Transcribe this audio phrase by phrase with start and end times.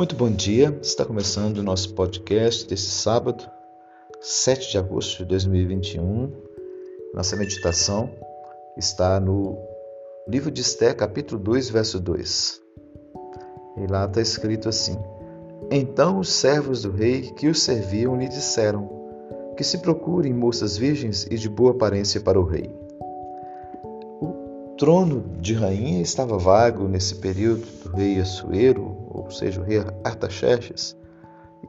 [0.00, 3.46] Muito bom dia, está começando o nosso podcast desse sábado,
[4.18, 6.32] 7 de agosto de 2021.
[7.12, 8.10] Nossa meditação
[8.78, 9.58] está no
[10.26, 12.62] livro de Esté, capítulo 2, verso 2.
[13.76, 14.96] E lá está escrito assim:
[15.70, 18.88] Então os servos do rei que o serviam lhe disseram
[19.54, 22.79] que se procurem moças virgens e de boa aparência para o rei
[24.80, 30.96] trono de rainha estava vago nesse período do rei Assuero, ou seja, o rei Artaxerxes,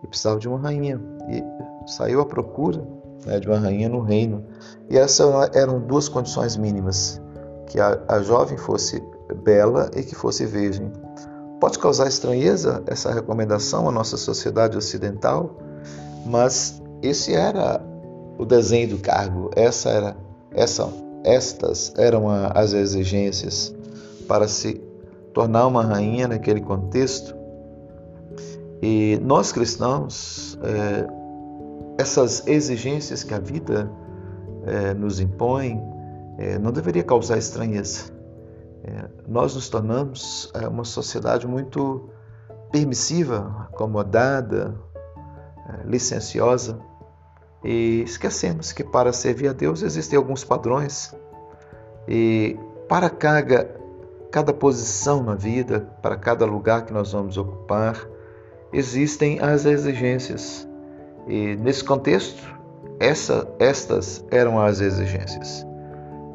[0.01, 0.97] e precisava de uma rainha.
[1.29, 1.43] E
[1.91, 2.81] saiu à procura
[3.25, 4.45] né, de uma rainha no reino.
[4.89, 7.21] E essas eram duas condições mínimas:
[7.67, 9.03] que a, a jovem fosse
[9.43, 10.89] bela e que fosse virgem.
[11.59, 15.57] Pode causar estranheza essa recomendação à nossa sociedade ocidental,
[16.25, 17.81] mas esse era
[18.37, 20.15] o desenho do cargo, essa era
[20.53, 20.89] essa
[21.23, 23.73] estas eram as exigências
[24.27, 24.81] para se
[25.33, 27.35] tornar uma rainha naquele contexto.
[28.81, 31.07] E nós cristãos, é,
[32.01, 33.91] essas exigências que a vida
[34.65, 35.79] é, nos impõe,
[36.37, 38.19] é, não deveria causar estranheza.
[39.27, 42.09] Nós nos tornamos uma sociedade muito
[42.71, 44.73] permissiva, acomodada,
[45.85, 46.79] licenciosa,
[47.63, 51.13] e esquecemos que para servir a Deus existem alguns padrões.
[52.07, 52.57] E
[52.89, 53.69] para cada,
[54.31, 57.95] cada posição na vida, para cada lugar que nós vamos ocupar,
[58.73, 60.67] existem as exigências.
[61.27, 62.43] E nesse contexto,
[62.99, 65.65] essa, estas eram as exigências.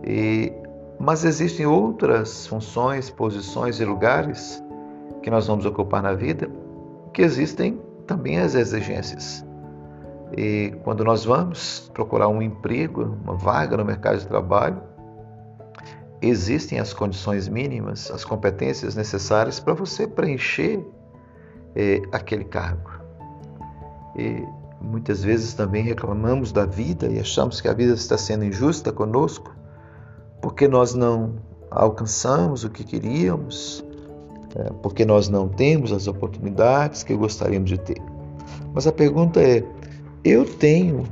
[0.05, 0.53] E,
[0.99, 4.63] mas existem outras funções, posições e lugares
[5.23, 6.49] que nós vamos ocupar na vida
[7.17, 9.43] que existem também as exigências.
[10.37, 14.83] E quando nós vamos procurar um emprego, uma vaga no mercado de trabalho,
[16.20, 20.84] existem as condições mínimas, as competências necessárias para você preencher
[21.75, 22.91] eh, aquele cargo.
[24.14, 24.45] E
[24.80, 29.57] muitas vezes também reclamamos da vida e achamos que a vida está sendo injusta conosco
[30.41, 31.35] porque nós não
[31.70, 33.85] alcançamos o que queríamos,
[34.55, 38.03] é, porque nós não temos as oportunidades que gostaríamos de ter.
[38.73, 39.64] Mas a pergunta é:
[40.29, 41.05] eu tenho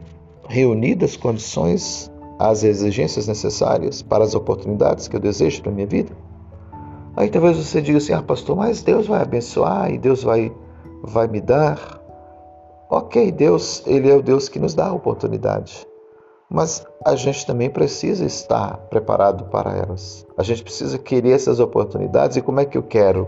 [0.48, 5.86] reunido as condições, as exigências necessárias para as oportunidades que eu desejo para a minha
[5.86, 6.12] vida?
[7.16, 10.52] Aí talvez você diga assim, ah pastor, mas Deus vai abençoar e Deus vai,
[11.02, 12.00] vai me dar.
[12.90, 15.86] Ok, Deus, Ele é o Deus que nos dá a oportunidade.
[16.50, 20.26] Mas a gente também precisa estar preparado para elas.
[20.36, 22.36] A gente precisa querer essas oportunidades.
[22.36, 23.26] E como é que eu quero?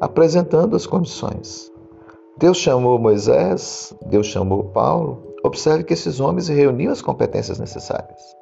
[0.00, 1.72] Apresentando as condições.
[2.38, 5.22] Deus chamou Moisés, Deus chamou Paulo.
[5.42, 8.36] Observe que esses homens reuniam as competências necessárias.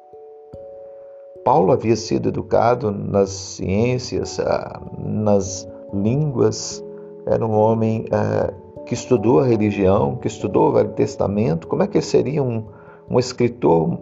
[1.45, 6.83] Paulo havia sido educado nas ciências, ah, nas línguas,
[7.25, 8.51] era um homem ah,
[8.85, 11.65] que estudou a religião, que estudou o Velho Testamento.
[11.65, 12.65] Como é que ele seria um,
[13.09, 13.97] um escritor,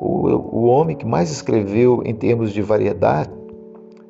[0.00, 3.30] o, o homem que mais escreveu em termos de variedade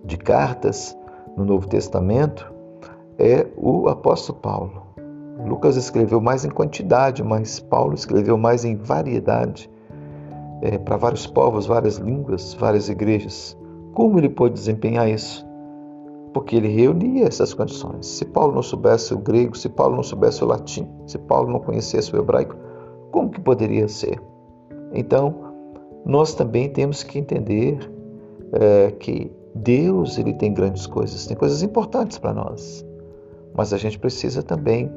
[0.03, 0.97] de cartas
[1.37, 2.51] no Novo Testamento?
[3.19, 4.86] É o apóstolo Paulo.
[5.45, 9.71] Lucas escreveu mais em quantidade, mas Paulo escreveu mais em variedade,
[10.63, 13.57] é, para vários povos, várias línguas, várias igrejas.
[13.93, 15.47] Como ele pôde desempenhar isso?
[16.33, 18.07] Porque ele reunia essas condições.
[18.07, 21.61] Se Paulo não soubesse o grego, se Paulo não soubesse o latim, se Paulo não
[21.61, 22.57] conhecesse o hebraico,
[23.11, 24.21] como que poderia ser?
[24.93, 25.35] Então,
[26.05, 27.79] nós também temos que entender
[28.53, 32.85] é, que Deus ele tem grandes coisas, tem coisas importantes para nós,
[33.55, 34.91] mas a gente precisa também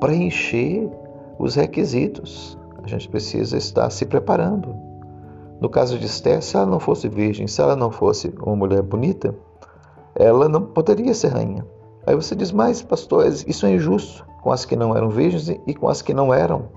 [0.00, 0.90] preencher
[1.38, 2.58] os requisitos.
[2.82, 4.74] A gente precisa estar se preparando.
[5.60, 8.82] No caso de Esther, se ela não fosse virgem, se ela não fosse uma mulher
[8.82, 9.34] bonita,
[10.14, 11.66] ela não poderia ser rainha.
[12.06, 15.74] Aí você diz, mas pastor, isso é injusto com as que não eram virgens e
[15.74, 16.68] com as que não eram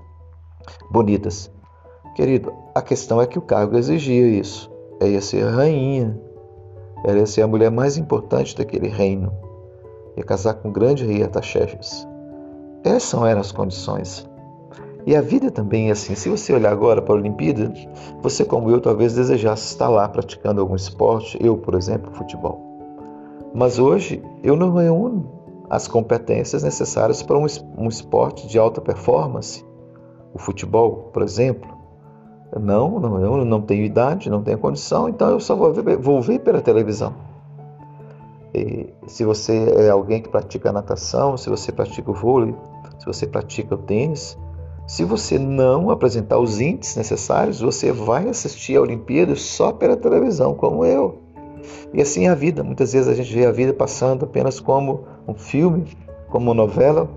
[0.90, 1.50] bonitas.
[2.14, 4.70] Querido, a questão é que o cargo exigia isso.
[5.00, 6.20] Ela ia ser rainha,
[7.04, 9.32] ela ia ser a mulher mais importante daquele reino.
[10.16, 12.06] Ia casar com o grande rei Artaxerxes.
[12.84, 14.28] Essas eram as condições.
[15.04, 16.14] E a vida também é assim.
[16.14, 17.72] Se você olhar agora para a Olimpíada,
[18.22, 22.60] você, como eu, talvez desejasse estar lá praticando algum esporte, eu, por exemplo, futebol.
[23.54, 29.64] Mas hoje eu não reúno as competências necessárias para um esporte de alta performance.
[30.32, 31.70] O futebol, por exemplo.
[32.60, 36.20] Não, não, eu não tenho idade, não tenho condição, então eu só vou ver, vou
[36.20, 37.14] ver pela televisão.
[38.54, 42.54] E se você é alguém que pratica natação, se você pratica o vôlei,
[43.02, 44.38] se você pratica o tênis,
[44.86, 50.54] se você não apresentar os índices necessários, você vai assistir a Olimpíada só pela televisão,
[50.54, 51.18] como eu.
[51.92, 52.62] E assim é a vida.
[52.62, 55.84] Muitas vezes a gente vê a vida passando apenas como um filme,
[56.30, 57.10] como uma novela,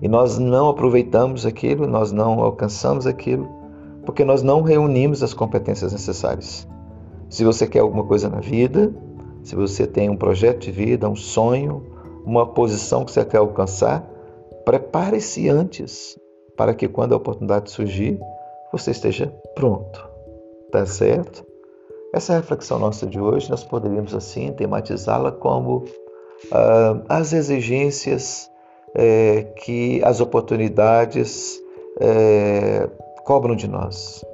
[0.00, 3.46] e nós não aproveitamos aquilo, nós não alcançamos aquilo,
[4.06, 6.66] porque nós não reunimos as competências necessárias.
[7.28, 8.94] Se você quer alguma coisa na vida,
[9.42, 11.82] se você tem um projeto de vida, um sonho,
[12.24, 14.09] uma posição que você quer alcançar,
[14.64, 16.18] prepare-se antes
[16.56, 18.18] para que quando a oportunidade surgir,
[18.72, 20.08] você esteja pronto.
[20.70, 21.44] Tá certo?
[22.12, 28.50] Essa é reflexão nossa de hoje, nós poderíamos assim tematizá-la como uh, as exigências
[28.94, 31.60] é, que as oportunidades
[32.00, 32.88] é,
[33.24, 34.24] cobram de nós.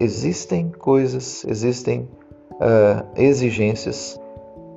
[0.00, 2.08] Existem coisas, existem
[2.52, 4.20] uh, exigências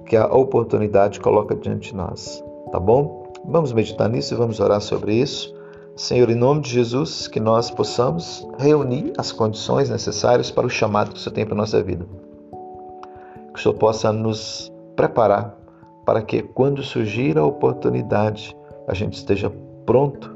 [0.05, 3.20] que a oportunidade coloca diante de nós, tá bom?
[3.45, 5.53] Vamos meditar nisso e vamos orar sobre isso.
[5.95, 11.11] Senhor, em nome de Jesus, que nós possamos reunir as condições necessárias para o chamado
[11.11, 12.05] que o Senhor tem para a nossa vida.
[13.53, 15.57] Que o Senhor possa nos preparar
[16.05, 18.55] para que, quando surgir a oportunidade,
[18.87, 19.51] a gente esteja
[19.85, 20.35] pronto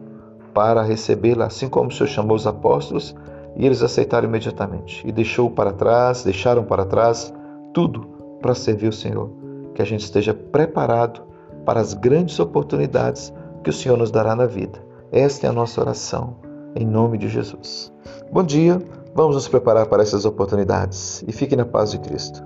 [0.54, 3.16] para recebê-la, assim como o Senhor chamou os apóstolos
[3.56, 5.08] e eles aceitaram imediatamente.
[5.08, 7.34] E deixou para trás, deixaram para trás
[7.74, 8.02] tudo
[8.42, 9.32] para servir o Senhor.
[9.74, 11.22] Que a gente esteja preparado
[11.66, 13.34] para as grandes oportunidades
[13.64, 14.80] que o Senhor nos dará na vida.
[15.12, 16.38] Esta é a nossa oração,
[16.76, 17.92] em nome de Jesus.
[18.32, 18.80] Bom dia,
[19.14, 22.44] vamos nos preparar para essas oportunidades e fique na paz de Cristo.